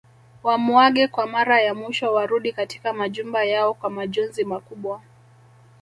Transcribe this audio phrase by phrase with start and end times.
[0.43, 5.01] Wamuage kwa Mara ya mwisho warudi katika majumba yao kwa majonzi makubwa